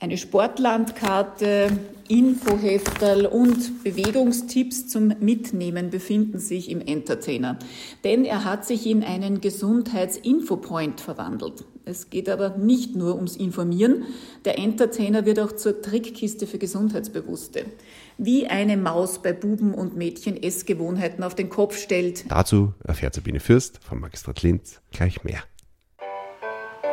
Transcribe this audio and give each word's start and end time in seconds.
Eine 0.00 0.16
Sportlandkarte, 0.16 1.76
Infohefterl 2.06 3.26
und 3.26 3.82
Bewegungstipps 3.82 4.86
zum 4.86 5.12
Mitnehmen 5.18 5.90
befinden 5.90 6.38
sich 6.38 6.70
im 6.70 6.80
Entertainer. 6.80 7.58
Denn 8.04 8.24
er 8.24 8.44
hat 8.44 8.64
sich 8.64 8.86
in 8.86 9.02
einen 9.02 9.40
Gesundheitsinfopoint 9.40 11.00
verwandelt. 11.00 11.64
Es 11.84 12.10
geht 12.10 12.28
aber 12.28 12.56
nicht 12.56 12.94
nur 12.94 13.16
ums 13.16 13.34
Informieren. 13.34 14.04
Der 14.44 14.56
Entertainer 14.58 15.26
wird 15.26 15.40
auch 15.40 15.50
zur 15.50 15.82
Trickkiste 15.82 16.46
für 16.46 16.58
Gesundheitsbewusste. 16.58 17.64
Wie 18.18 18.46
eine 18.46 18.76
Maus 18.76 19.20
bei 19.20 19.32
Buben 19.32 19.74
und 19.74 19.96
Mädchen 19.96 20.40
Essgewohnheiten 20.40 21.24
auf 21.24 21.34
den 21.34 21.48
Kopf 21.48 21.76
stellt. 21.76 22.30
Dazu 22.30 22.72
erfährt 22.84 23.14
Sabine 23.14 23.40
Fürst 23.40 23.80
vom 23.82 23.98
Magistrat 23.98 24.42
Linz 24.42 24.80
gleich 24.92 25.24
mehr. 25.24 25.42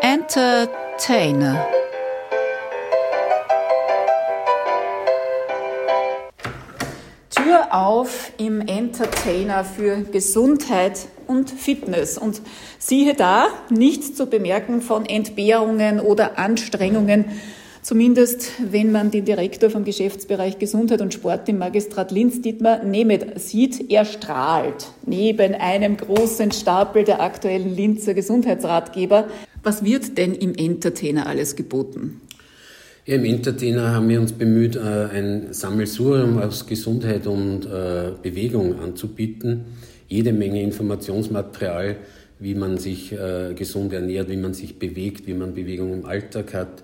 Entertainer. 0.01 1.67
Tür 7.45 7.75
auf 7.75 8.31
im 8.39 8.59
Entertainer 8.59 9.63
für 9.63 9.97
Gesundheit 10.01 11.07
und 11.27 11.51
Fitness. 11.51 12.17
Und 12.17 12.41
siehe 12.79 13.13
da, 13.13 13.49
nichts 13.69 14.15
zu 14.15 14.25
bemerken 14.25 14.81
von 14.81 15.05
Entbehrungen 15.05 15.99
oder 15.99 16.39
Anstrengungen. 16.39 17.25
Zumindest, 17.83 18.47
wenn 18.71 18.91
man 18.91 19.11
den 19.11 19.25
Direktor 19.25 19.69
vom 19.69 19.85
Geschäftsbereich 19.85 20.57
Gesundheit 20.57 21.01
und 21.01 21.13
Sport 21.13 21.47
im 21.47 21.59
Magistrat 21.59 22.09
Linz, 22.09 22.41
Dietmar 22.41 22.83
Nemeth, 22.83 23.39
sieht. 23.39 23.91
Er 23.91 24.05
strahlt 24.05 24.87
neben 25.05 25.53
einem 25.53 25.97
großen 25.97 26.51
Stapel 26.51 27.03
der 27.03 27.21
aktuellen 27.21 27.75
Linzer 27.75 28.15
Gesundheitsratgeber. 28.15 29.27
Was 29.61 29.83
wird 29.83 30.17
denn 30.17 30.33
im 30.33 30.55
Entertainer 30.55 31.27
alles 31.27 31.55
geboten? 31.55 32.21
Im 33.07 33.23
Entertainer 33.23 33.93
haben 33.93 34.09
wir 34.09 34.19
uns 34.19 34.31
bemüht, 34.31 34.75
äh, 34.75 34.79
ein 34.79 35.53
Sammelsurium 35.53 36.39
aus 36.39 36.65
Gesundheit 36.65 37.27
und 37.27 37.67
äh, 37.67 38.13
Bewegung 38.19 38.79
anzubieten. 38.79 39.65
Jede 40.07 40.33
Menge 40.33 40.63
Informationsmaterial, 40.63 41.97
wie 42.39 42.55
man 42.55 42.79
sich 42.79 43.11
äh, 43.11 43.53
gesund 43.53 43.93
ernährt, 43.93 44.27
wie 44.29 44.37
man 44.37 44.55
sich 44.55 44.79
bewegt, 44.79 45.27
wie 45.27 45.35
man 45.35 45.53
Bewegung 45.53 45.93
im 45.93 46.05
Alltag 46.05 46.53
hat, 46.53 46.83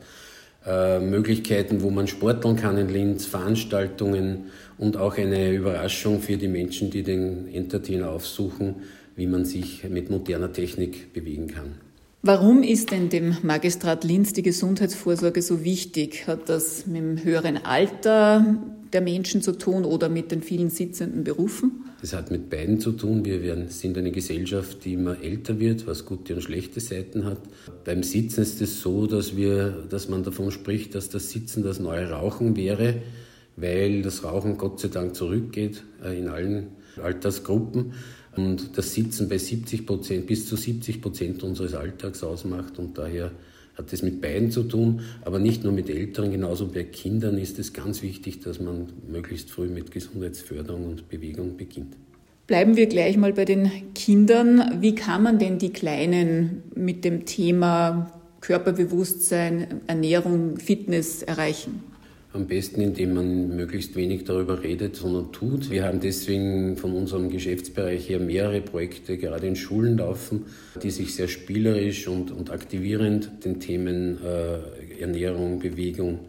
Möglichkeiten, 0.64 1.82
wo 1.82 1.90
man 1.90 2.06
sporteln 2.06 2.56
kann 2.56 2.78
in 2.78 2.88
Linz, 2.88 3.26
Veranstaltungen 3.26 4.52
und 4.78 4.96
auch 4.96 5.18
eine 5.18 5.52
Überraschung 5.52 6.22
für 6.22 6.38
die 6.38 6.48
Menschen, 6.48 6.92
die 6.92 7.02
den 7.02 7.52
Entertainer 7.52 8.12
aufsuchen, 8.12 8.76
wie 9.16 9.26
man 9.26 9.44
sich 9.44 9.90
mit 9.90 10.12
moderner 10.12 10.54
Technik 10.54 11.14
bewegen 11.14 11.48
kann. 11.48 11.78
Warum 12.24 12.62
ist 12.62 12.92
denn 12.92 13.10
dem 13.10 13.36
Magistrat 13.42 14.04
Linz 14.04 14.32
die 14.32 14.44
Gesundheitsvorsorge 14.44 15.42
so 15.42 15.64
wichtig? 15.64 16.28
Hat 16.28 16.50
das 16.50 16.86
mit 16.86 16.98
dem 16.98 17.24
höheren 17.24 17.58
Alter 17.66 18.46
der 18.94 19.02
Menschen 19.02 19.42
zu 19.42 19.54
tun 19.54 19.86
oder 19.86 20.08
mit 20.08 20.32
den 20.32 20.44
vielen 20.44 20.70
sitzenden 20.70 21.24
Berufen? 21.24 21.86
Das 22.00 22.14
hat 22.14 22.30
mit 22.30 22.52
beiden 22.52 22.80
zu 22.80 22.92
tun. 22.92 23.26
Wir 23.26 23.42
werden, 23.42 23.70
sind 23.70 23.98
eine 23.98 24.12
Gesellschaft, 24.12 24.86
die 24.86 24.94
immer 24.94 25.20
älter 25.24 25.60
wird, 25.60 25.88
was 25.88 26.06
gute 26.06 26.36
und 26.36 26.44
schlechte 26.44 26.80
Seiten 26.80 27.26
hat. 27.26 27.40
Beim 27.86 28.04
Sitzen 28.04 28.44
ist 28.44 28.62
es 28.62 28.82
so, 28.82 29.08
dass, 29.08 29.36
wir, 29.36 29.88
dass 29.90 30.08
man 30.08 30.22
davon 30.22 30.52
spricht, 30.52 30.94
dass 30.94 31.10
das 31.10 31.32
Sitzen 31.32 31.64
das 31.64 31.80
neue 31.80 32.12
Rauchen 32.12 32.56
wäre, 32.56 33.02
weil 33.56 34.04
das 34.04 34.24
Rauchen 34.24 34.60
Gott 34.60 34.80
sei 34.80 34.90
Dank 34.90 35.16
zurückgeht 35.16 35.82
äh, 36.04 36.20
in 36.20 36.28
allen 36.28 36.68
Altersgruppen 37.02 37.94
und 38.36 38.78
das 38.78 38.94
Sitzen 38.94 39.30
bei 39.30 39.38
70 39.38 39.86
Prozent, 39.86 40.28
bis 40.28 40.48
zu 40.48 40.56
70 40.56 41.02
Prozent 41.02 41.44
unseres 41.44 41.74
Alltags 41.74 42.24
ausmacht 42.24 42.80
und 42.80 42.98
daher 42.98 43.32
hat 43.76 43.92
es 43.94 44.04
mit 44.04 44.22
beiden 44.22 44.52
zu 44.52 44.64
tun, 44.64 45.02
aber 45.24 45.40
nicht 45.40 45.64
nur 45.64 45.74
mit 45.74 45.90
Älteren, 45.90 46.32
genauso 46.32 46.68
bei 46.68 46.84
Kindern 46.84 47.38
ist 47.38 47.58
es 47.60 47.74
ganz 47.74 48.02
wichtig, 48.02 48.42
dass 48.42 48.60
man 48.60 48.90
möglichst 49.10 49.50
früh 49.50 49.68
mit 49.68 49.92
Gesundheitsförderung 49.92 50.86
und 50.88 51.10
Bewegung 51.10 51.58
beginnt. 51.58 51.96
Bleiben 52.48 52.76
wir 52.76 52.88
gleich 52.88 53.16
mal 53.16 53.34
bei 53.34 53.46
den 53.46 53.94
Kindern. 53.94 54.82
Wie 54.82 54.94
kann 54.94 55.24
man 55.24 55.40
denn 55.40 55.58
die 55.58 55.72
Kleinen 55.72 56.64
mit 56.76 57.06
dem 57.06 57.26
Thema 57.26 58.12
Körperbewusstsein, 58.42 59.82
Ernährung, 59.88 60.58
Fitness 60.58 61.24
erreichen? 61.24 61.91
Am 62.34 62.48
besten, 62.48 62.80
indem 62.80 63.14
man 63.14 63.56
möglichst 63.58 63.98
wenig 63.98 64.24
darüber 64.24 64.64
redet, 64.64 64.96
sondern 64.96 65.34
tut. 65.34 65.70
Wir 65.70 65.84
haben 65.84 66.00
deswegen 66.00 66.78
von 66.78 66.94
unserem 66.94 67.30
Geschäftsbereich 67.30 68.08
her 68.08 68.22
mehrere 68.22 68.62
Projekte 68.62 69.18
gerade 69.18 69.48
in 69.48 69.58
Schulen 69.58 69.98
laufen, 69.98 70.46
die 70.82 70.92
sich 70.92 71.14
sehr 71.14 71.28
spielerisch 71.28 72.08
und, 72.08 72.32
und 72.32 72.50
aktivierend 72.50 73.44
den 73.44 73.60
Themen 73.60 74.18
äh, 74.24 75.02
Ernährung, 75.02 75.60
Bewegung, 75.60 76.20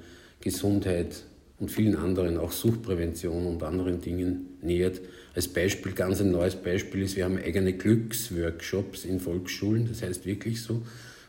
Gesundheit 0.41 1.23
und 1.61 1.71
vielen 1.71 1.95
anderen, 1.95 2.37
auch 2.37 2.51
Suchtprävention 2.51 3.47
und 3.47 3.63
anderen 3.63 4.01
Dingen 4.01 4.59
nähert. 4.61 5.01
Als 5.37 5.47
Beispiel, 5.47 5.93
ganz 5.93 6.21
ein 6.21 6.33
neues 6.33 6.57
Beispiel 6.57 7.03
ist, 7.03 7.15
wir 7.15 7.25
haben 7.25 7.39
eigene 7.39 7.75
Glücksworkshops 7.75 9.05
in 9.05 9.21
Volksschulen, 9.21 9.87
das 9.87 10.03
heißt 10.03 10.27
wirklich 10.27 10.63
so, 10.63 10.83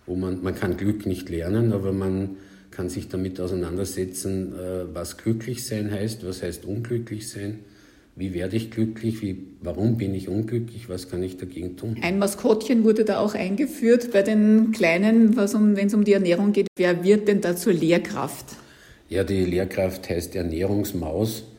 wo 0.07 0.15
man, 0.15 0.41
man 0.41 0.55
kann 0.55 0.77
Glück 0.77 1.05
nicht 1.05 1.29
lernen, 1.29 1.71
aber 1.73 1.93
man 1.93 2.37
kann 2.75 2.89
sich 2.89 3.07
damit 3.07 3.39
auseinandersetzen, 3.39 4.53
äh, 4.53 4.93
was 4.93 5.17
glücklich 5.17 5.65
sein 5.65 5.91
heißt, 5.91 6.25
was 6.27 6.43
heißt 6.43 6.65
unglücklich 6.65 7.29
sein, 7.29 7.59
wie 8.15 8.33
werde 8.33 8.55
ich 8.55 8.71
glücklich, 8.71 9.21
wie, 9.21 9.47
warum 9.61 9.97
bin 9.97 10.13
ich 10.13 10.27
unglücklich, 10.27 10.89
was 10.89 11.09
kann 11.09 11.23
ich 11.23 11.37
dagegen 11.37 11.77
tun. 11.77 11.97
Ein 12.01 12.19
Maskottchen 12.19 12.83
wurde 12.83 13.05
da 13.05 13.19
auch 13.19 13.33
eingeführt 13.33 14.11
bei 14.11 14.21
den 14.21 14.71
Kleinen, 14.71 15.37
um, 15.37 15.75
wenn 15.75 15.87
es 15.87 15.93
um 15.93 16.03
die 16.03 16.13
Ernährung 16.13 16.53
geht. 16.53 16.67
Wer 16.75 17.03
wird 17.03 17.27
denn 17.27 17.41
da 17.41 17.55
zur 17.55 17.73
Lehrkraft? 17.73 18.45
Ja, 19.09 19.23
die 19.23 19.45
Lehrkraft 19.45 20.09
heißt 20.09 20.35
Ernährungsmaus 20.35 21.39
äh, 21.39 21.52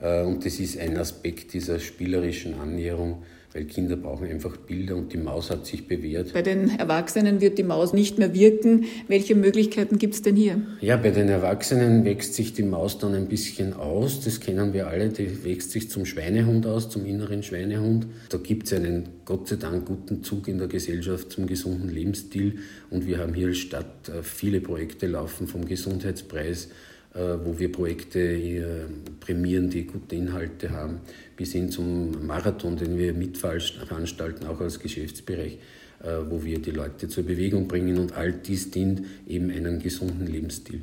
und 0.00 0.44
das 0.44 0.60
ist 0.60 0.78
ein 0.78 0.96
Aspekt 0.96 1.54
dieser 1.54 1.80
spielerischen 1.80 2.54
Annäherung 2.54 3.22
weil 3.52 3.64
Kinder 3.64 3.96
brauchen 3.96 4.28
einfach 4.28 4.56
Bilder 4.56 4.96
und 4.96 5.12
die 5.12 5.16
Maus 5.16 5.50
hat 5.50 5.66
sich 5.66 5.86
bewährt. 5.86 6.32
Bei 6.32 6.42
den 6.42 6.78
Erwachsenen 6.78 7.40
wird 7.40 7.58
die 7.58 7.62
Maus 7.62 7.92
nicht 7.92 8.18
mehr 8.18 8.34
wirken. 8.34 8.84
Welche 9.08 9.34
Möglichkeiten 9.34 9.98
gibt 9.98 10.14
es 10.14 10.22
denn 10.22 10.36
hier? 10.36 10.60
Ja, 10.80 10.96
bei 10.96 11.10
den 11.10 11.28
Erwachsenen 11.28 12.04
wächst 12.04 12.34
sich 12.34 12.52
die 12.52 12.62
Maus 12.62 12.98
dann 12.98 13.14
ein 13.14 13.26
bisschen 13.26 13.72
aus. 13.72 14.20
Das 14.20 14.40
kennen 14.40 14.74
wir 14.74 14.88
alle. 14.88 15.08
Die 15.08 15.44
wächst 15.44 15.70
sich 15.70 15.88
zum 15.90 16.04
Schweinehund 16.04 16.66
aus, 16.66 16.90
zum 16.90 17.06
inneren 17.06 17.42
Schweinehund. 17.42 18.06
Da 18.28 18.38
gibt 18.38 18.66
es 18.66 18.74
einen 18.74 19.08
Gott 19.24 19.48
sei 19.48 19.56
Dank 19.56 19.86
guten 19.86 20.22
Zug 20.22 20.46
in 20.48 20.58
der 20.58 20.68
Gesellschaft 20.68 21.32
zum 21.32 21.46
gesunden 21.46 21.88
Lebensstil. 21.88 22.58
Und 22.90 23.06
wir 23.06 23.18
haben 23.18 23.32
hier 23.32 23.48
als 23.48 23.58
Stadt 23.58 24.08
äh, 24.08 24.22
viele 24.22 24.60
Projekte 24.60 25.06
laufen 25.06 25.46
vom 25.46 25.64
Gesundheitspreis 25.64 26.66
äh, 26.66 26.68
wo 27.14 27.58
wir 27.58 27.72
Projekte 27.72 28.20
äh, 28.20 28.84
prämieren, 29.20 29.70
die 29.70 29.84
gute 29.84 30.14
Inhalte 30.14 30.70
haben, 30.70 31.00
bis 31.36 31.52
hin 31.52 31.70
zum 31.70 32.26
Marathon, 32.26 32.76
den 32.76 32.98
wir 32.98 33.12
mitveranstalten, 33.14 34.46
auch 34.46 34.60
als 34.60 34.78
Geschäftsbereich, 34.78 35.58
äh, 36.02 36.08
wo 36.28 36.44
wir 36.44 36.60
die 36.60 36.70
Leute 36.70 37.08
zur 37.08 37.24
Bewegung 37.24 37.66
bringen 37.66 37.98
und 37.98 38.12
all 38.12 38.32
dies 38.32 38.70
dient 38.70 39.02
eben 39.26 39.50
einem 39.50 39.80
gesunden 39.80 40.26
Lebensstil. 40.26 40.82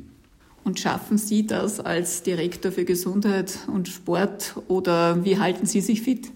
Und 0.64 0.80
schaffen 0.80 1.16
Sie 1.16 1.46
das 1.46 1.78
als 1.78 2.24
Direktor 2.24 2.72
für 2.72 2.84
Gesundheit 2.84 3.56
und 3.72 3.86
Sport 3.86 4.56
oder 4.66 5.24
wie 5.24 5.38
halten 5.38 5.64
Sie 5.64 5.80
sich 5.80 6.02
fit? 6.02 6.32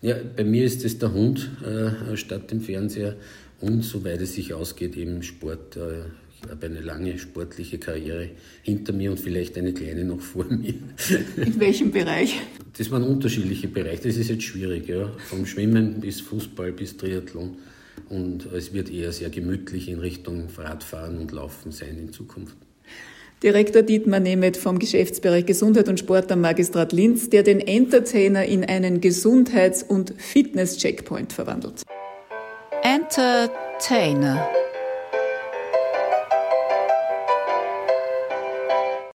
Ja, 0.00 0.16
bei 0.34 0.44
mir 0.44 0.64
ist 0.64 0.82
es 0.82 0.98
der 0.98 1.12
Hund 1.12 1.50
äh, 1.62 2.16
statt 2.16 2.50
dem 2.50 2.62
Fernseher 2.62 3.16
und 3.60 3.82
soweit 3.82 4.20
es 4.20 4.34
sich 4.34 4.54
ausgeht, 4.54 4.96
eben 4.96 5.22
Sport. 5.22 5.76
Äh, 5.76 6.02
ich 6.42 6.50
habe 6.50 6.66
eine 6.66 6.80
lange 6.80 7.18
sportliche 7.18 7.78
Karriere 7.78 8.30
hinter 8.62 8.94
mir 8.94 9.10
und 9.10 9.20
vielleicht 9.20 9.58
eine 9.58 9.74
kleine 9.74 10.04
noch 10.04 10.20
vor 10.20 10.46
mir. 10.46 10.74
In 11.36 11.60
welchem 11.60 11.90
Bereich? 11.90 12.40
Das 12.78 12.90
waren 12.90 13.02
unterschiedliche 13.02 13.68
Bereiche. 13.68 14.04
Das 14.04 14.16
ist 14.16 14.30
jetzt 14.30 14.44
schwierig, 14.44 14.88
ja. 14.88 15.12
Vom 15.28 15.44
Schwimmen 15.44 16.00
bis 16.00 16.22
Fußball 16.22 16.72
bis 16.72 16.96
Triathlon. 16.96 17.58
Und 18.08 18.50
es 18.52 18.72
wird 18.72 18.90
eher 18.90 19.12
sehr 19.12 19.28
gemütlich 19.28 19.88
in 19.88 19.98
Richtung 19.98 20.48
Radfahren 20.56 21.18
und 21.18 21.30
Laufen 21.32 21.72
sein 21.72 21.98
in 21.98 22.12
Zukunft. 22.12 22.56
Direktor 23.42 23.82
Dietmar 23.82 24.20
Nemeth 24.20 24.56
vom 24.56 24.78
Geschäftsbereich 24.78 25.46
Gesundheit 25.46 25.88
und 25.88 25.98
Sport 25.98 26.32
am 26.32 26.40
Magistrat 26.40 26.92
Linz, 26.92 27.30
der 27.30 27.42
den 27.42 27.60
Entertainer 27.60 28.44
in 28.44 28.64
einen 28.64 29.00
Gesundheits- 29.00 29.82
und 29.82 30.14
Fitness-Checkpoint 30.18 31.32
verwandelt. 31.32 31.82
Entertainer 32.90 34.36